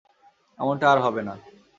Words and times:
এমনটা 0.59 0.85
আর 0.91 0.99
হবে 1.05 1.21
না। 1.27 1.33